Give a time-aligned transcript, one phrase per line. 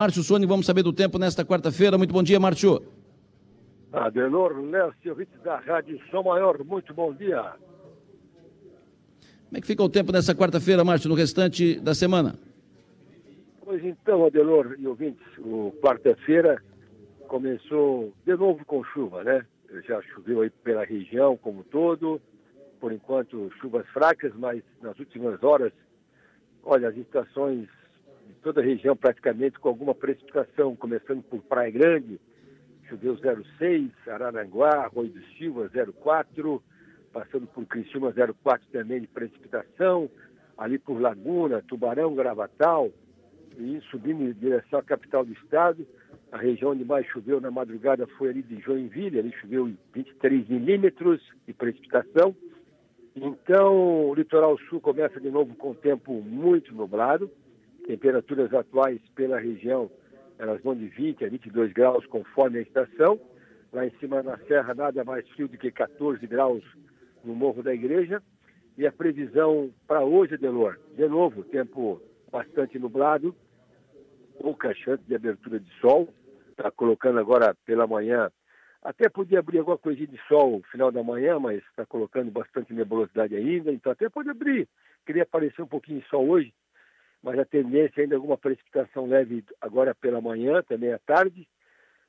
[0.00, 1.98] Márcio Sônia, vamos saber do tempo nesta quarta-feira.
[1.98, 2.80] Muito bom dia, Márcio.
[3.92, 7.42] Adelor Lécio, ouvintes da Rádio São Maior, muito bom dia.
[7.42, 12.38] Como é que fica o tempo nessa quarta-feira, Márcio, no restante da semana?
[13.64, 16.62] Pois então, Adelor e ouvintes, o quarta-feira
[17.26, 19.44] começou de novo com chuva, né?
[19.84, 22.20] Já choveu aí pela região como todo,
[22.78, 25.72] por enquanto chuvas fracas, mas nas últimas horas,
[26.62, 27.68] olha, as estações
[28.42, 32.20] toda a região praticamente com alguma precipitação, começando por Praia Grande,
[32.88, 36.60] choveu 0,6, Araranguá, Arroio do Silva 0,4,
[37.12, 40.10] passando por Criciúma 0,4 também de precipitação,
[40.56, 42.90] ali por Laguna, Tubarão, Gravatal,
[43.58, 45.86] e subindo em direção à capital do estado.
[46.30, 51.20] A região onde mais choveu na madrugada foi ali de Joinville, ali choveu 23 milímetros
[51.46, 52.34] de precipitação.
[53.16, 57.30] Então, o litoral sul começa de novo com o tempo muito nublado.
[57.88, 59.90] Temperaturas atuais pela região,
[60.38, 63.18] elas vão de 20 a 22 graus conforme a estação.
[63.72, 66.62] Lá em cima na serra, nada mais frio do que 14 graus
[67.24, 68.22] no Morro da Igreja.
[68.76, 71.98] E a previsão para hoje, Delor, de novo, tempo
[72.30, 73.34] bastante nublado,
[74.38, 76.12] pouca chance de abertura de sol.
[76.50, 78.30] Está colocando agora pela manhã,
[78.82, 82.74] até podia abrir alguma coisinha de sol no final da manhã, mas está colocando bastante
[82.74, 84.68] nebulosidade ainda, então até pode abrir.
[85.06, 86.52] Queria aparecer um pouquinho de sol hoje,
[87.22, 91.48] mas a tendência ainda é alguma precipitação leve agora pela manhã, também à tarde.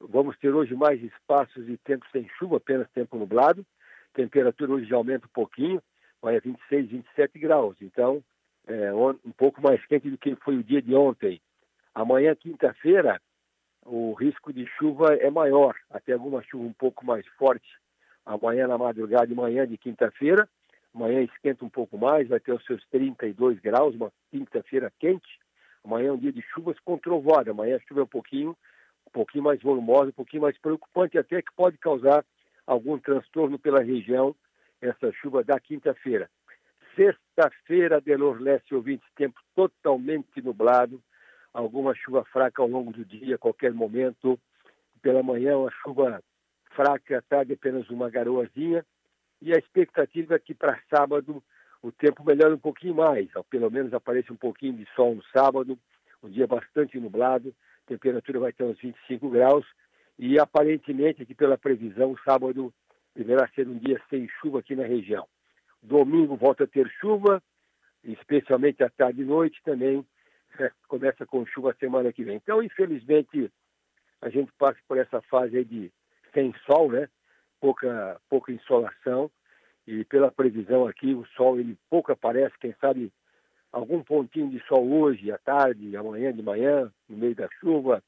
[0.00, 3.64] Vamos ter hoje mais espaços de tempo sem chuva, apenas tempo nublado.
[4.12, 5.82] Temperatura hoje já aumenta um pouquinho,
[6.20, 7.76] vai a 26, 27 graus.
[7.80, 8.22] Então,
[8.66, 11.40] é um pouco mais quente do que foi o dia de ontem.
[11.94, 13.20] Amanhã, quinta-feira,
[13.84, 17.68] o risco de chuva é maior, até alguma chuva um pouco mais forte.
[18.24, 20.48] Amanhã, na madrugada de manhã de quinta-feira,
[20.94, 25.40] Amanhã esquenta um pouco mais, vai ter os seus 32 graus, uma quinta-feira quente.
[25.84, 27.50] Amanhã é um dia de chuvas com trovoada.
[27.50, 28.56] Amanhã a chuva é um pouquinho,
[29.06, 32.24] um pouquinho mais volumosa, um pouquinho mais preocupante, até que pode causar
[32.64, 34.36] algum transtorno pela região,
[34.80, 36.30] essa chuva da quinta-feira.
[36.94, 41.02] Sexta-feira, Delor Leste, ouvintes, tempo totalmente nublado,
[41.52, 44.38] alguma chuva fraca ao longo do dia, a qualquer momento.
[45.02, 46.22] Pela manhã, uma chuva
[46.70, 48.86] fraca, tarde apenas uma garoazinha
[49.44, 51.44] e a expectativa é que para sábado
[51.82, 55.78] o tempo melhore um pouquinho mais, pelo menos apareça um pouquinho de sol no sábado,
[56.22, 57.54] um dia bastante nublado,
[57.84, 59.66] a temperatura vai ter uns 25 graus
[60.18, 62.72] e aparentemente aqui pela previsão sábado
[63.14, 65.28] deverá ser um dia sem chuva aqui na região.
[65.82, 67.42] Domingo volta a ter chuva,
[68.02, 70.06] especialmente à tarde e noite também,
[70.58, 72.36] é, começa com chuva a semana que vem.
[72.36, 73.52] Então, infelizmente,
[74.22, 75.92] a gente passa por essa fase aí de
[76.32, 77.10] sem sol, né?
[77.64, 79.30] Pouca, pouca insolação
[79.86, 83.10] e pela previsão aqui o sol ele pouco aparece, quem sabe
[83.72, 88.02] algum pontinho de sol hoje à tarde, amanhã de manhã, no meio da chuva,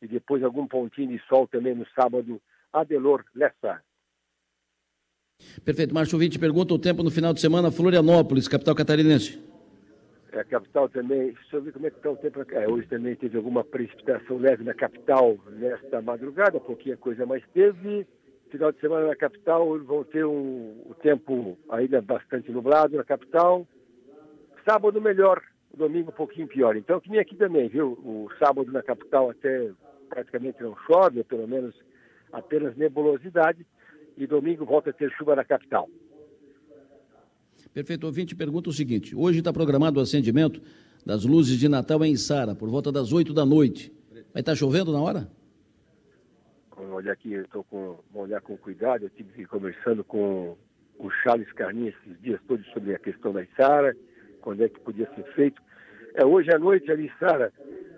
[0.00, 2.40] e depois algum pontinho de sol também no sábado,
[2.72, 3.82] Adelor Lessa.
[5.62, 5.92] Perfeito.
[5.92, 9.38] Márcio Vinte pergunta o tempo no final de semana, Florianópolis, capital catarinense.
[10.32, 12.40] É, a capital também, deixa eu ver como é que está o tempo.
[12.50, 18.06] É, hoje também teve alguma precipitação leve na capital nesta madrugada, pouquinha coisa mais teve
[18.52, 23.66] final de semana na capital vão ter um, o tempo ainda bastante nublado na capital.
[24.68, 25.42] Sábado melhor,
[25.74, 26.76] domingo um pouquinho pior.
[26.76, 27.92] Então, que nem aqui também, viu?
[27.92, 29.70] O sábado na capital até
[30.08, 31.74] praticamente não chove, ou pelo menos
[32.30, 33.66] apenas nebulosidade.
[34.16, 35.88] E domingo volta a ter chuva na capital.
[37.72, 38.04] Perfeito.
[38.04, 40.60] Ouvinte pergunta o seguinte: hoje está programado o acendimento
[41.06, 43.90] das luzes de Natal em Sara, por volta das 8 da noite.
[44.10, 45.28] Vai estar tá chovendo na hora?
[46.90, 49.04] Olhar aqui, eu estou com vamos olhar com cuidado.
[49.04, 50.56] Eu tive conversando com
[50.98, 53.96] o Charles Carninha esses dias todos sobre a questão da Sara,
[54.40, 55.62] quando é que podia ser feito.
[56.14, 57.52] É, hoje à noite ali, Sara,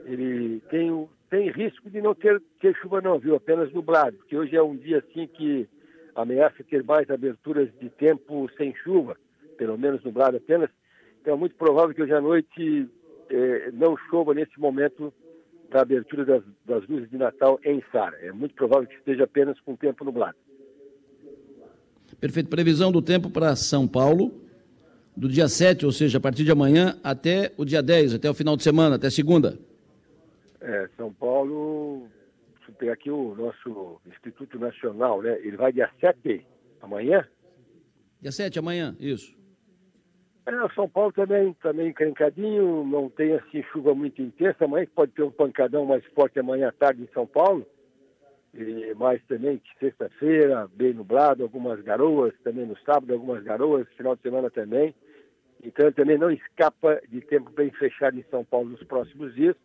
[0.04, 3.34] ele tem, tem risco de não ter, ter chuva não, viu?
[3.34, 5.68] Apenas nublado, porque hoje é um dia assim que
[6.14, 9.16] ameaça ter mais aberturas de tempo sem chuva,
[9.56, 10.70] pelo menos nublado apenas.
[11.20, 12.88] Então é muito provável que hoje à noite
[13.30, 15.12] eh, não chova nesse momento
[15.70, 18.16] da abertura das, das luzes de Natal em Sara.
[18.18, 20.36] É muito provável que esteja apenas com tempo nublado.
[22.20, 22.48] Perfeito.
[22.48, 24.40] Previsão do tempo para São Paulo,
[25.16, 28.34] do dia 7, ou seja, a partir de amanhã até o dia 10, até o
[28.34, 29.58] final de semana, até segunda.
[30.60, 32.06] É, São Paulo,
[32.56, 35.38] deixa eu pegar aqui o nosso Instituto Nacional, né?
[35.40, 36.46] Ele vai dia 7,
[36.80, 37.26] amanhã?
[38.20, 39.34] Dia 7, amanhã, isso.
[40.46, 45.22] É, São Paulo também, também encrencadinho, não tem assim chuva muito intensa, mas pode ter
[45.22, 47.66] um pancadão mais forte amanhã à tarde em São Paulo.
[48.52, 54.14] E mais também que sexta-feira, bem nublado, algumas garoas, também no sábado, algumas garoas, final
[54.14, 54.94] de semana também.
[55.62, 59.56] Então também não escapa de tempo bem fechado em São Paulo nos próximos dias.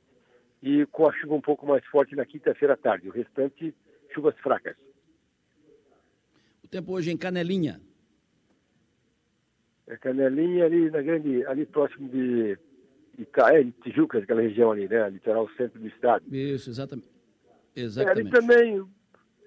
[0.61, 3.07] e com a chuva um pouco mais forte na quinta-feira à tarde.
[3.07, 3.73] O restante,
[4.13, 4.75] chuvas fracas.
[6.63, 7.79] O tempo hoje em Canelinha.
[9.89, 12.55] É Canelinha ali na grande, ali próximo de
[13.17, 15.09] Itaé, de Tijucas, aquela região ali, né?
[15.09, 16.23] Litoral centro do estado.
[16.31, 17.09] Isso, exatamente.
[17.75, 18.19] Exatamente.
[18.19, 18.87] É, ali também,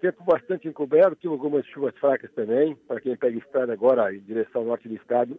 [0.00, 2.74] tempo bastante encoberto, algumas chuvas fracas também.
[2.88, 5.38] Para quem pega estrada agora em direção ao norte do estado,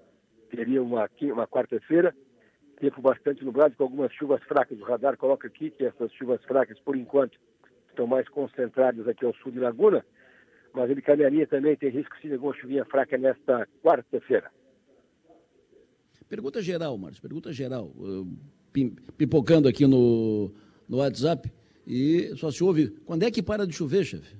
[0.50, 2.16] teria uma, uma quarta-feira.
[2.80, 4.80] Tempo bastante nublado, com algumas chuvas fracas.
[4.80, 7.38] O radar coloca aqui que essas chuvas fracas, por enquanto,
[7.90, 10.06] estão mais concentradas aqui ao sul de Laguna.
[10.74, 14.50] Mas ele caminharia também, tem risco sim de alguma chuvinha fraca nesta quarta-feira.
[16.34, 17.92] Pergunta geral, Márcio, pergunta geral.
[19.16, 20.52] Pipocando aqui no,
[20.90, 21.48] no WhatsApp.
[21.86, 22.90] E só se ouve.
[23.06, 24.36] Quando é que para de chover, chefe?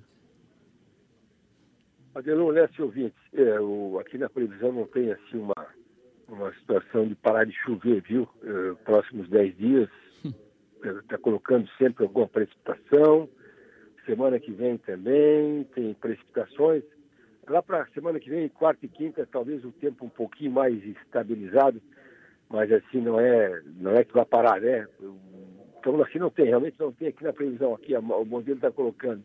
[2.16, 5.68] Adelon, Leste ouvintes, é, o, aqui na previsão não tem assim uma,
[6.28, 8.28] uma situação de parar de chover, viu?
[8.42, 9.90] É, próximos 10 dias,
[10.84, 13.30] está colocando sempre alguma precipitação.
[14.08, 16.84] Semana que vem também tem precipitações.
[17.48, 21.82] Lá para semana que vem, quarta e quinta, talvez o tempo um pouquinho mais estabilizado,
[22.50, 24.88] mas assim não é, não é que vai parar, né?
[25.80, 29.22] Então assim não tem, realmente não tem aqui na previsão, aqui o modelo está colocando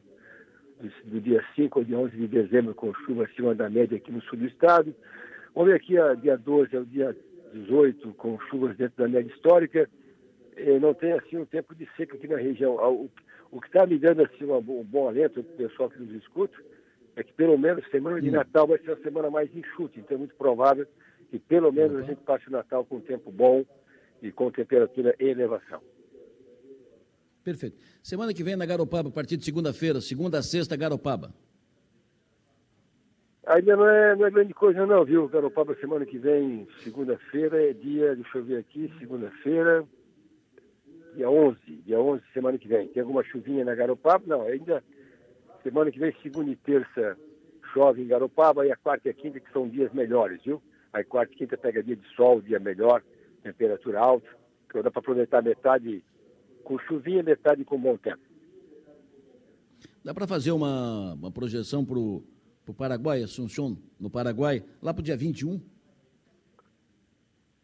[1.04, 4.20] do dia 5 ao dia 11 de dezembro com chuva acima da média aqui no
[4.22, 4.94] sul do estado.
[5.54, 7.16] Vamos ver aqui a dia 12 ao dia
[7.52, 9.88] 18 com chuvas dentro da média histórica.
[10.56, 12.74] E não tem assim um tempo de seca aqui na região.
[12.74, 13.10] O,
[13.50, 16.56] o que está me dando assim um bom alento, o pessoal que nos escuta,
[17.20, 20.18] é que pelo menos semana de Natal vai ser a semana mais enxuta, então é
[20.18, 20.86] muito provável
[21.30, 23.64] que pelo menos a gente passe o Natal com tempo bom
[24.22, 25.80] e com temperatura em elevação.
[27.44, 27.76] Perfeito.
[28.02, 31.32] Semana que vem na Garopaba, a partir de segunda-feira, segunda a sexta, Garopaba.
[33.46, 35.26] Ainda não é, não é grande coisa não, viu?
[35.28, 39.84] Garopaba semana que vem, segunda-feira, é dia, deixa eu ver aqui, segunda-feira,
[41.16, 42.88] dia 11, dia 11, semana que vem.
[42.88, 44.22] Tem alguma chuvinha na Garopaba?
[44.26, 44.84] Não, ainda
[45.62, 47.16] Semana que vem, segunda e terça,
[47.72, 50.62] chove em Garopaba, e a quarta e a quinta, que são dias melhores, viu?
[50.92, 53.02] Aí quarta e quinta pega dia de sol, dia melhor,
[53.42, 54.28] temperatura alta,
[54.66, 56.04] então dá para aproveitar metade
[56.64, 58.22] com chuvinha, metade com bom tempo.
[60.04, 62.22] Dá para fazer uma, uma projeção para o
[62.76, 65.60] Paraguai, Assunção, no Paraguai, lá para o dia 21?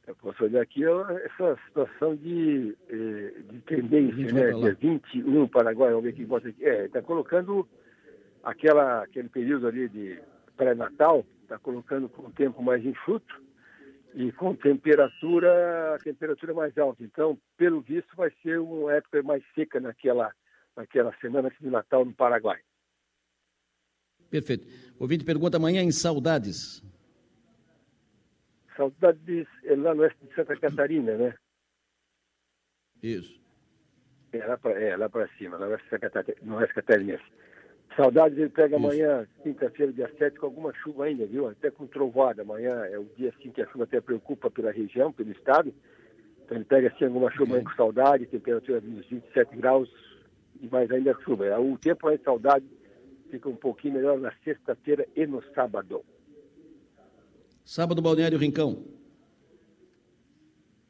[0.06, 4.52] Eu posso olhar aqui essa situação de, eh, de tendência, né?
[4.52, 6.62] Dia 21, Paraguai, ver quem bota aqui.
[6.62, 7.66] É, está colocando
[8.44, 10.20] aquela, aquele período ali de
[10.56, 13.42] pré-natal, está colocando com o tempo mais enxuto
[14.14, 17.02] e com temperatura, temperatura mais alta.
[17.02, 20.32] Então, pelo visto, vai ser uma época mais seca naquela,
[20.76, 22.60] naquela semana de Natal no Paraguai.
[24.30, 24.66] Perfeito.
[24.98, 26.82] Ouvinte pergunta amanhã em Saudades.
[28.76, 31.34] Saudades é lá no oeste de Santa Catarina, né?
[33.02, 33.42] Isso.
[34.32, 35.88] É lá para é, cima, lá no oeste,
[36.42, 37.24] no oeste catarinense.
[37.96, 38.86] Saudades ele pega Isso.
[38.86, 41.48] amanhã, quinta-feira, dia 7, com alguma chuva ainda, viu?
[41.48, 42.42] Até com trovoada.
[42.42, 45.72] Amanhã é o dia assim que a chuva até preocupa pela região, pelo estado.
[46.44, 47.64] Então ele pega assim alguma chuva okay.
[47.64, 49.88] com saudade, temperatura dos 27 graus
[50.60, 51.58] e mais ainda chuva.
[51.60, 52.66] O tempo aí saudade
[53.30, 56.04] fica um pouquinho melhor na sexta-feira e no sábado.
[57.64, 58.84] Sábado, Balneário Rincão.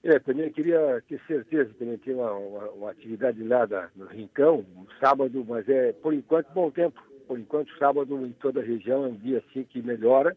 [0.05, 4.63] É, também queria ter certeza, também tem uma, uma, uma, atividade lá da, no Rincão,
[4.77, 7.03] um sábado, mas é, por enquanto, bom tempo.
[7.27, 10.37] Por enquanto, sábado em toda a região é um dia assim que melhora,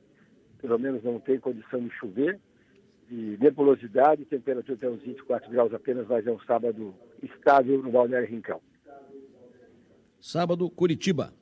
[0.61, 2.39] pelo menos não tem condição de chover.
[3.11, 8.29] E nebulosidade, temperatura até uns 24 graus apenas, mas é um sábado estável no Balneário
[8.29, 8.61] Rincão.
[10.21, 11.33] Sábado, Curitiba.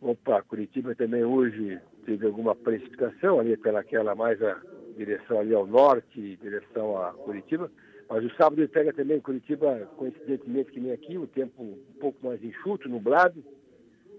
[0.00, 4.58] Opa, Curitiba também hoje teve alguma precipitação ali pelaquela mais a
[4.96, 7.70] direção ali ao norte, direção a Curitiba.
[8.08, 12.24] Mas o sábado ele pega também Curitiba, coincidentemente que nem aqui, o tempo um pouco
[12.26, 13.42] mais enxuto, nublado,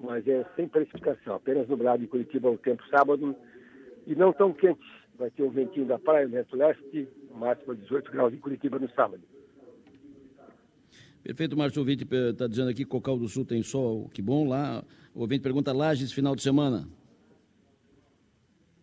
[0.02, 3.36] mas é sem precipitação, apenas nublado em Curitiba o tempo sábado
[4.08, 4.82] e não tão quente.
[5.18, 9.22] Vai ter o ventinho da praia, vento leste, máximo 18 graus em Curitiba no sábado.
[11.24, 11.80] Perfeito, Márcio.
[11.80, 14.84] O ouvinte está dizendo aqui que Cocal do Sul tem sol, que bom lá.
[15.14, 16.88] O ouvinte pergunta Lages, final de semana.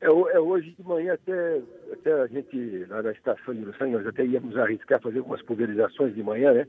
[0.01, 4.07] É, é, hoje de manhã até, até a gente, lá na estação de Luçangue, nós
[4.07, 6.67] até íamos arriscar fazer algumas pulverizações de manhã, né?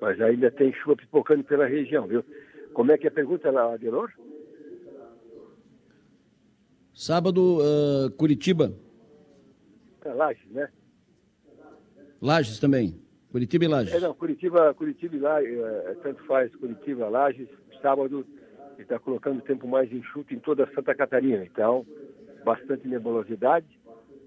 [0.00, 2.24] Mas ainda tem chuva pipocando pela região, viu?
[2.72, 4.12] Como é que é a pergunta lá, Adelor?
[6.94, 8.72] Sábado, uh, Curitiba.
[10.04, 10.68] É, Lages, né?
[12.22, 13.00] Lages também.
[13.32, 13.94] Curitiba e Lages.
[13.94, 17.48] É, não, Curitiba, Curitiba e Lages, é, tanto faz Curitiba, Lages,
[17.82, 18.24] sábado,
[18.74, 21.44] ele está colocando o tempo mais enxuto em toda Santa Catarina.
[21.44, 21.84] Então,
[22.44, 23.66] bastante nebulosidade.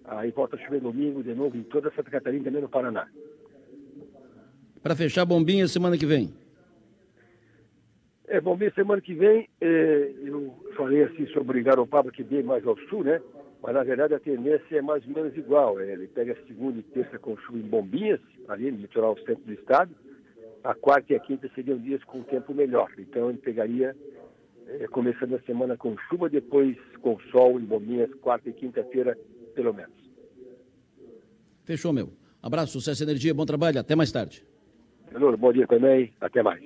[0.06, 3.08] Aí volta a chover domingo de novo em toda Santa Catarina, também no Paraná.
[4.82, 6.34] para fechar bombinha semana que vem?
[8.28, 12.78] É, bombinha semana que vem, é, eu falei assim sobre Garopaba que bem mais ao
[12.90, 13.22] sul, né?
[13.62, 15.80] Mas na verdade a tendência é mais ou menos igual.
[15.80, 19.44] É, ele pega a segunda e terça com chuva em Bombinhas, ali no litoral centro
[19.46, 19.96] do estado.
[20.64, 22.90] A quarta e a quinta seriam dias com tempo melhor.
[22.98, 23.96] Então ele pegaria,
[24.92, 29.18] começando a semana com chuva, depois com sol em Bombinhas, quarta e quinta-feira,
[29.54, 29.94] pelo menos.
[31.64, 32.12] Fechou, meu.
[32.42, 34.46] Abraço, sucesso e energia, bom trabalho, até mais tarde.
[35.38, 36.62] Bom dia também, até mais.